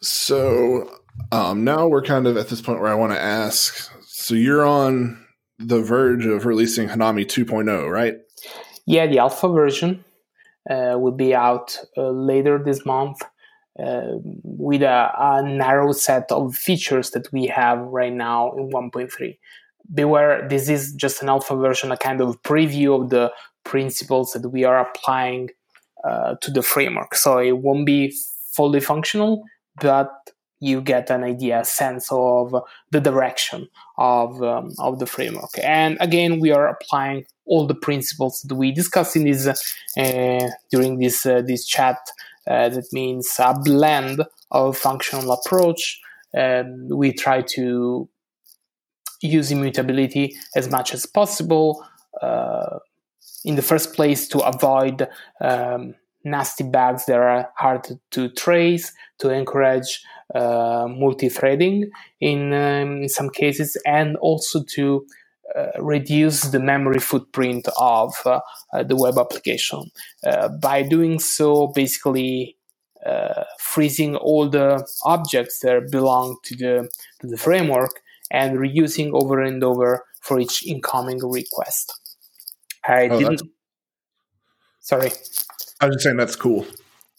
[0.00, 0.88] So
[1.30, 3.90] um, now we're kind of at this point where I want to ask.
[4.06, 5.24] So you're on
[5.58, 8.16] the verge of releasing Hanami 2.0, right?
[8.86, 10.04] Yeah, the alpha version
[10.68, 13.22] uh, will be out uh, later this month
[13.78, 19.38] uh, with a, a, narrow set of features that we have right now in 1.3.
[19.94, 23.32] Beware, this is just an alpha version, a kind of preview of the
[23.64, 25.48] principles that we are applying
[26.04, 27.14] uh, to the framework.
[27.14, 28.14] So it won't be
[28.52, 29.44] fully functional,
[29.80, 30.12] but
[30.62, 32.54] you get an idea, a sense of
[32.90, 35.50] the direction of um, of the framework.
[35.62, 39.46] And again, we are applying all the principles that we discussed in this
[39.98, 41.98] uh, during this uh, this chat.
[42.48, 46.00] Uh, that means a blend of functional approach.
[46.36, 48.08] Um, we try to
[49.20, 51.86] use immutability as much as possible.
[52.20, 52.78] Uh,
[53.44, 55.08] in the first place to avoid
[55.40, 60.00] um, nasty bugs that are hard to trace, to encourage
[60.34, 65.06] uh, multi-threading in, um, in some cases, and also to
[65.56, 68.40] uh, reduce the memory footprint of uh,
[68.72, 69.90] uh the web application.
[70.26, 72.56] Uh, by doing so, basically
[73.04, 76.88] uh, freezing all the objects that belong to the
[77.20, 78.00] to the framework
[78.30, 81.92] and reusing over and over for each incoming request.
[82.84, 83.42] I oh, didn't.
[84.80, 85.10] Sorry.
[85.80, 86.66] I was just saying that's cool.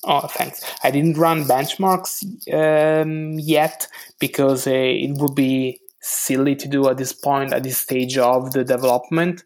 [0.06, 0.64] Oh, thanks.
[0.84, 3.88] I didn't run benchmarks um, yet
[4.20, 8.52] because uh, it would be silly to do at this point, at this stage of
[8.52, 9.44] the development.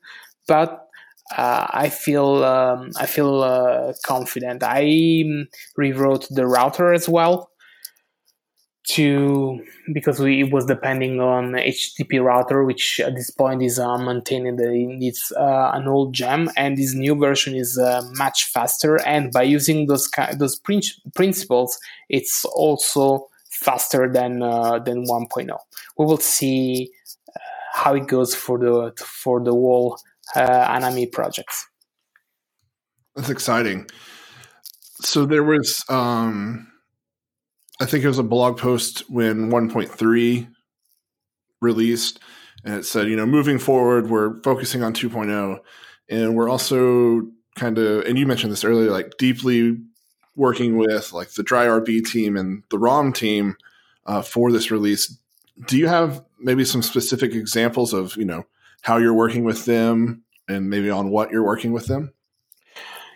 [0.48, 0.88] But
[1.36, 4.64] uh, I feel um, I feel uh, confident.
[4.64, 7.50] I um, rewrote the router as well
[8.90, 9.60] to
[9.94, 14.60] because we it was depending on HTTP router, which at this point is uh, maintained.
[15.02, 18.96] It's uh, an old gem, and this new version is uh, much faster.
[19.06, 20.82] And by using those those prin-
[21.14, 21.78] principles,
[22.10, 25.58] it's also faster than uh, than 1.0.
[25.98, 26.92] We will see
[27.36, 27.40] uh,
[27.74, 29.98] how it goes for the for the whole
[30.36, 31.68] uh, Hanami projects.
[33.16, 33.88] That's exciting.
[35.02, 35.84] So there was.
[35.90, 36.72] Um
[37.80, 40.48] I think it was a blog post when 1.3
[41.62, 42.20] released,
[42.64, 45.60] and it said, you know, moving forward, we're focusing on 2.0,
[46.10, 47.22] and we're also
[47.56, 49.78] kind of, and you mentioned this earlier, like deeply
[50.38, 53.58] working with like the dry-rb team and the ROM team
[54.06, 55.18] uh, for this release.
[55.68, 58.46] Do you have maybe some specific examples of you know
[58.84, 62.14] how you're working with them and maybe on what you're working with them?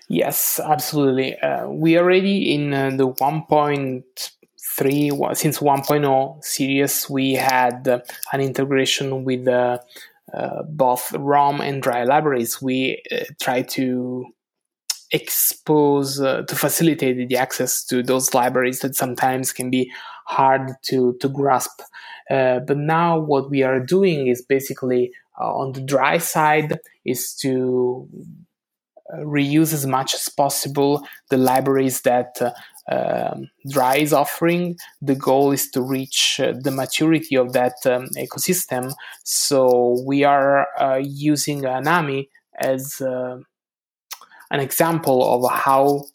[0.10, 1.40] Yes, absolutely.
[1.40, 8.00] Uh, we already in uh, the 1.3 since 1.0 series we had uh,
[8.34, 9.78] an integration with uh,
[10.34, 13.02] uh, both rom and dry libraries we
[13.40, 14.26] try to
[15.12, 19.92] expose uh, to facilitate the access to those libraries that sometimes can be
[20.26, 21.82] hard to to grasp
[22.30, 28.08] uh, but now what we are doing is basically on the dry side is to
[29.20, 32.40] reuse as much as possible the libraries that
[32.92, 34.78] um, Dry is offering.
[35.02, 38.94] The goal is to reach uh, the maturity of that um, ecosystem.
[39.24, 42.28] So we are uh, using Hanami
[42.60, 43.38] as uh,
[44.52, 46.06] an example of how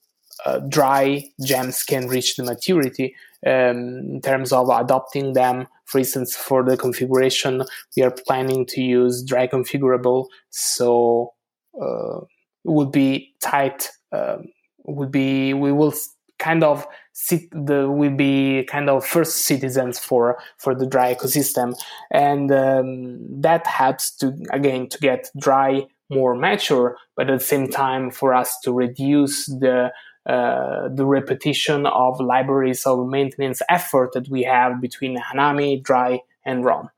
[0.45, 5.67] uh, dry gems can reach the maturity um, in terms of adopting them.
[5.87, 7.65] For instance, for the configuration,
[7.97, 10.27] we are planning to use dry configurable.
[10.51, 11.33] So
[11.81, 13.91] uh, it would be tight.
[14.13, 14.47] Um,
[14.85, 15.95] would be we will
[16.39, 21.75] kind of sit the will be kind of first citizens for for the dry ecosystem
[22.13, 27.69] and um, that helps to again to get dry more mature but at the same
[27.69, 29.91] time for us to reduce the
[30.27, 36.65] uh, the repetition of libraries of maintenance effort that we have between Hanami, Dry, and
[36.65, 36.91] ROM.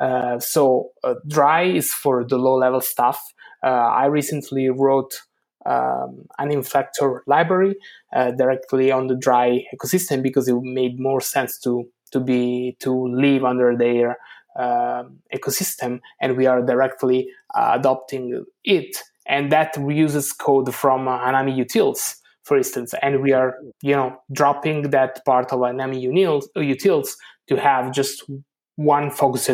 [0.00, 3.20] Uh, so uh, dry is for the low level stuff.
[3.64, 5.20] Uh, I recently wrote
[5.64, 7.74] um, an inflector library
[8.14, 13.08] uh, directly on the dry ecosystem because it made more sense to to be to
[13.08, 14.16] live under their
[14.58, 18.96] ecosystem, and we are directly uh, adopting it,
[19.26, 24.90] and that reuses code from Hanami utils for instance, and we are, you know, dropping
[24.90, 27.10] that part of Hanami utils
[27.48, 28.22] to have just
[28.76, 29.50] one focused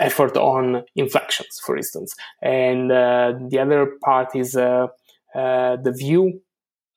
[0.00, 4.88] effort on inflections, for instance, and uh, the other part is uh,
[5.36, 6.40] uh, the view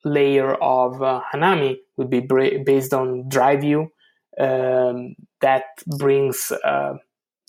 [0.03, 3.91] layer of uh, Hanami would be based on dry view
[4.39, 5.63] um, that
[5.97, 6.93] brings uh,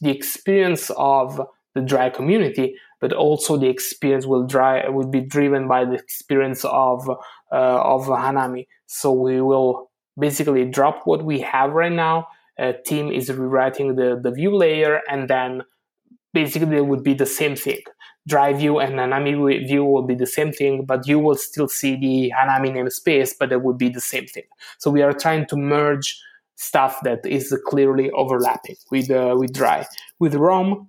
[0.00, 1.40] the experience of
[1.74, 6.64] the dry community, but also the experience will dry will be driven by the experience
[6.64, 7.14] of uh,
[7.52, 8.66] of Hanami.
[8.86, 12.28] So we will basically drop what we have right now.
[12.58, 15.62] A team is rewriting the, the view layer, and then
[16.34, 17.80] basically it would be the same thing.
[18.28, 21.96] Dry view and Hanami view will be the same thing, but you will still see
[21.96, 24.44] the Hanami namespace, but it would be the same thing.
[24.78, 26.20] So we are trying to merge
[26.57, 29.86] stuff that is clearly overlapping with uh, with dry.
[30.18, 30.88] With ROM,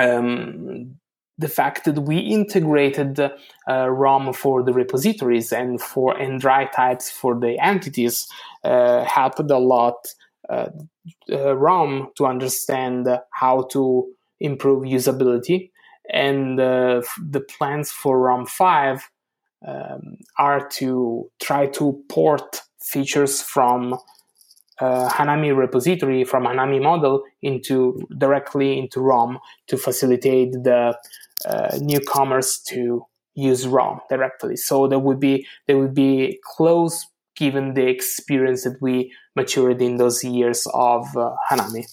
[0.00, 0.96] um,
[1.38, 3.30] the fact that we integrated uh,
[3.90, 8.26] ROM for the repositories and for and dry types for the entities
[8.64, 10.06] uh, helped a lot
[10.48, 10.68] uh,
[11.30, 14.06] uh ROM to understand how to
[14.40, 15.70] improve usability.
[16.12, 19.10] And uh, the plans for ROM 5
[19.66, 23.98] um, are to try to port features from
[24.80, 30.96] uh, Hanami repository from Hanami model into directly into ROM to facilitate the
[31.46, 34.56] uh, newcomers to use ROM directly.
[34.56, 37.06] So there would be there would be close
[37.36, 41.84] given the experience that we matured in those years of uh, Hanami.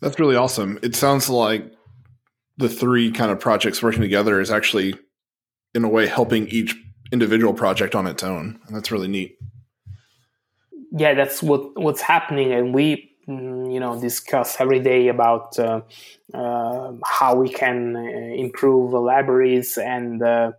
[0.00, 0.78] That's really awesome.
[0.82, 1.72] It sounds like
[2.56, 4.94] the three kind of projects working together is actually
[5.74, 6.76] in a way helping each
[7.12, 8.60] individual project on its own.
[8.66, 9.38] And that's really neat
[10.92, 15.80] yeah, that's what what's happening, and we mm, you know discuss every day about uh,
[16.34, 20.52] uh, how we can uh, improve the libraries and uh,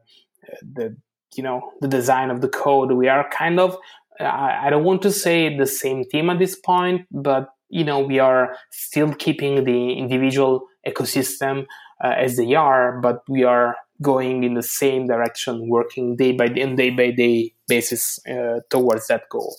[0.61, 0.95] the
[1.35, 2.91] you know the design of the code.
[2.91, 3.77] We are kind of
[4.19, 7.99] I, I don't want to say the same team at this point, but you know
[7.99, 11.65] we are still keeping the individual ecosystem
[12.03, 16.47] uh, as they are, but we are going in the same direction, working day by
[16.47, 19.55] day, day by day basis uh, towards that goal.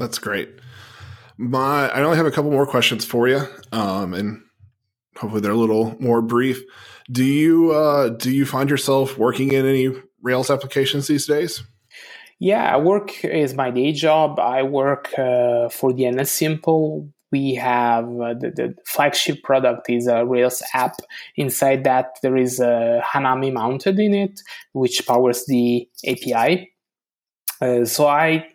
[0.00, 0.48] That's great.
[1.36, 4.42] My, I only have a couple more questions for you, um, and
[5.16, 6.62] hopefully they're a little more brief.
[7.10, 9.92] Do you uh, do you find yourself working in any
[10.22, 11.62] Rails applications these days?
[12.38, 14.38] Yeah, work is my day job.
[14.38, 17.10] I work uh, for DNSimple.
[17.32, 20.96] We have uh, the, the, flagship product is a Rails app.
[21.36, 24.40] Inside that, there is a Hanami mounted in it,
[24.72, 26.72] which powers the API.
[27.60, 28.48] Uh, so I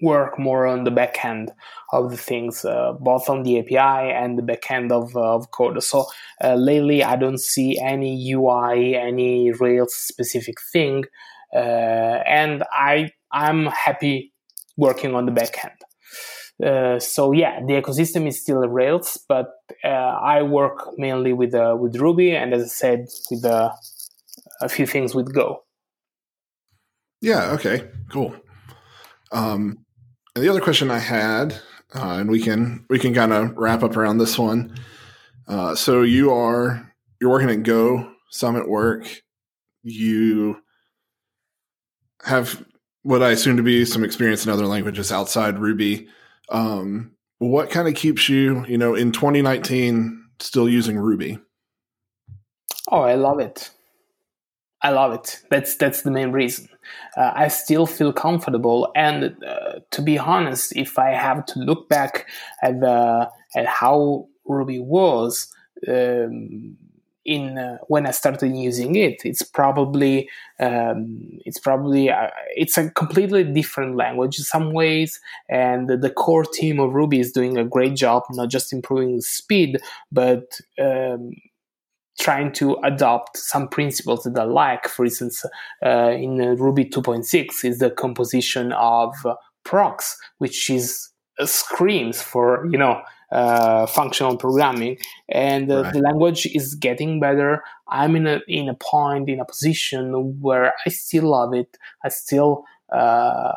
[0.00, 1.50] work more on the back end
[1.92, 5.50] of the things, uh, both on the API and the back end of, uh, of
[5.50, 5.82] code.
[5.82, 6.06] So
[6.42, 11.04] uh, lately, I don't see any UI, any Rails specific thing,
[11.54, 14.32] uh, and I I'm happy
[14.76, 15.74] working on the back end.
[16.64, 19.48] Uh, so yeah, the ecosystem is still Rails, but
[19.84, 23.44] uh, I work mainly with with Ruby, and as I said, with
[24.60, 25.64] a few things with Go.
[27.20, 27.52] Yeah.
[27.52, 27.88] Okay.
[28.10, 28.34] Cool.
[29.32, 29.84] Um,
[30.38, 31.54] and the other question I had,
[31.96, 34.72] uh, and we can we can kind of wrap up around this one.
[35.48, 39.22] Uh, so you are you're working at Go Summit Work.
[39.82, 40.62] You
[42.22, 42.64] have
[43.02, 46.06] what I assume to be some experience in other languages outside Ruby.
[46.50, 51.40] Um, what kind of keeps you, you know, in 2019 still using Ruby?
[52.92, 53.72] Oh, I love it.
[54.82, 55.40] I love it.
[55.50, 56.68] That's that's the main reason.
[57.16, 61.88] Uh, I still feel comfortable, and uh, to be honest, if I have to look
[61.88, 62.28] back
[62.62, 65.52] at the at how Ruby was
[65.86, 66.76] um,
[67.24, 70.28] in uh, when I started using it, it's probably
[70.58, 76.44] um, it's probably uh, it's a completely different language in some ways, and the core
[76.44, 79.78] team of Ruby is doing a great job, not just improving the speed,
[80.10, 81.32] but um,
[82.18, 84.88] trying to adopt some principles that I like.
[84.88, 85.44] For instance,
[85.84, 89.14] uh, in Ruby 2.6 is the composition of
[89.64, 91.08] procs, which is
[91.38, 93.00] uh, screams for you know
[93.30, 94.98] uh, functional programming,
[95.28, 95.92] and uh, right.
[95.92, 97.62] the language is getting better.
[97.88, 101.76] I'm in a in a point in a position where I still love it.
[102.04, 103.52] I still uh,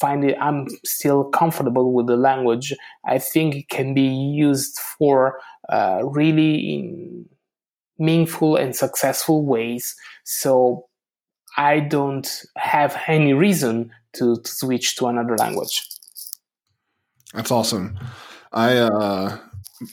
[0.00, 5.38] find it i'm still comfortable with the language i think it can be used for
[5.68, 7.26] uh, really in
[8.02, 9.94] meaningful and successful ways
[10.24, 10.86] so
[11.56, 15.86] i don't have any reason to, to switch to another language
[17.34, 17.98] that's awesome
[18.52, 19.38] i uh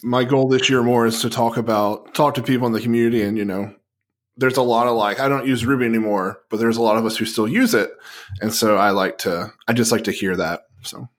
[0.04, 3.22] my goal this year more is to talk about talk to people in the community
[3.22, 3.74] and you know
[4.40, 7.06] there's a lot of like I don't use Ruby anymore, but there's a lot of
[7.06, 7.92] us who still use it,
[8.42, 10.62] and so I like to I just like to hear that.
[10.82, 11.10] So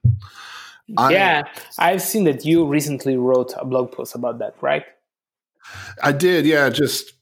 [0.88, 1.42] yeah,
[1.78, 4.84] I've seen that you recently wrote a blog post about that, right?
[6.02, 6.68] I did, yeah.
[6.70, 7.12] Just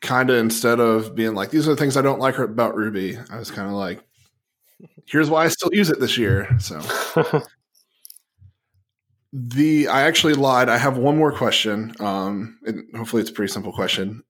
[0.00, 3.18] kind of instead of being like these are the things I don't like about Ruby,
[3.30, 4.02] I was kind of like,
[5.06, 6.48] here's why I still use it this year.
[6.58, 6.80] So
[9.32, 10.68] the I actually lied.
[10.68, 11.94] I have one more question.
[12.00, 14.22] Um, and hopefully it's a pretty simple question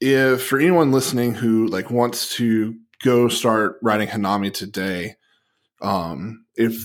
[0.00, 5.16] if for anyone listening who like wants to go start writing Hanami today,
[5.82, 6.84] um, if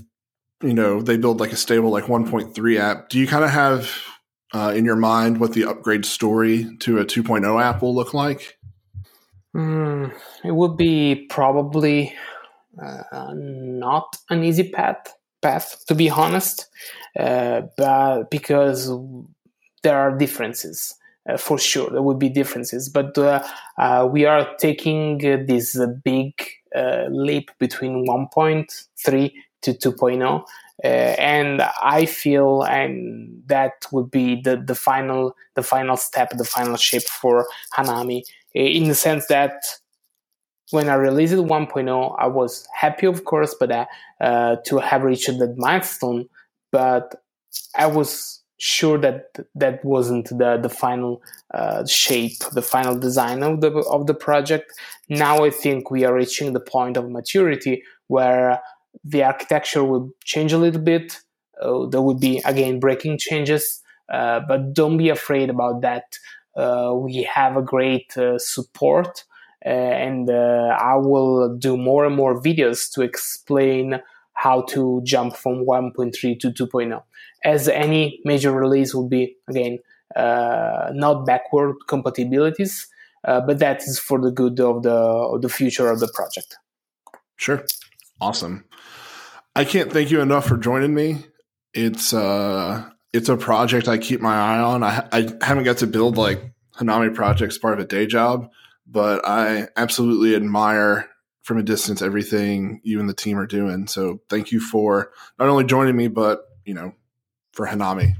[0.61, 3.91] you know they build like a stable like 1.3 app, do you kind of have
[4.53, 8.57] uh, in your mind what the upgrade story to a 2.0 app will look like?
[9.55, 12.13] Mm, it would be probably
[12.81, 15.13] uh, not an easy path.
[15.41, 16.67] Path, to be honest,
[17.19, 18.89] uh, but because
[19.83, 20.95] there are differences
[21.29, 23.41] uh, for sure there would be differences but uh,
[23.77, 26.33] uh, we are taking this big
[27.09, 30.45] leap between 1.3 to 2.0
[30.83, 36.43] uh, and I feel and that would be the, the final the final step, the
[36.43, 38.23] final shape for Hanami,
[38.53, 39.63] in the sense that
[40.71, 43.85] when I released 1.0, I was happy, of course, but uh,
[44.19, 46.27] uh, to have reached that milestone.
[46.71, 47.21] But
[47.75, 51.21] I was sure that that wasn't the the final
[51.53, 54.73] uh, shape, the final design of the of the project.
[55.09, 58.59] Now I think we are reaching the point of maturity where
[59.03, 61.19] the architecture will change a little bit.
[61.61, 63.81] Uh, there will be again breaking changes,
[64.11, 66.17] uh, but don't be afraid about that.
[66.55, 69.23] Uh, we have a great uh, support.
[69.65, 74.01] Uh, and I will do more and more videos to explain
[74.33, 77.01] how to jump from 1.3 to 2.0
[77.43, 79.79] as any major release will be again
[80.15, 82.87] uh, not backward compatibilities,
[83.25, 86.57] uh, but that is for the good of the of the future of the project.
[87.35, 87.63] Sure,
[88.23, 88.63] awesome.
[89.55, 91.25] I can't thank you enough for joining me.
[91.73, 94.83] It's uh, it's a project I keep my eye on.
[94.83, 96.41] I I haven't got to build like
[96.77, 98.49] Hanami projects part of a day job,
[98.87, 101.09] but I absolutely admire
[101.41, 103.87] from a distance everything you and the team are doing.
[103.87, 106.93] So thank you for not only joining me, but you know
[107.51, 108.15] for Hanami?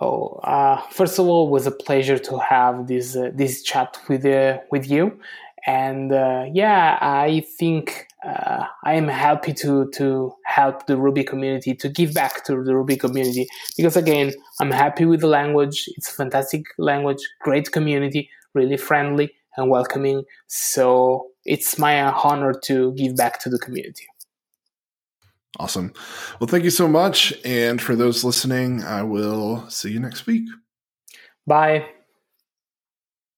[0.00, 3.98] Oh, uh, first of all, it was a pleasure to have this uh, this chat
[4.08, 5.20] with uh, with you,
[5.66, 11.74] and uh, yeah, I think uh, I am happy to to help the Ruby community
[11.74, 13.46] to give back to the Ruby community
[13.76, 15.88] because again, I'm happy with the language.
[15.96, 20.24] It's a fantastic language, great community, really friendly and welcoming.
[20.48, 24.06] So it's my honor to give back to the community.
[25.58, 25.92] Awesome.
[26.38, 27.34] Well, thank you so much.
[27.44, 30.44] And for those listening, I will see you next week.
[31.46, 31.86] Bye.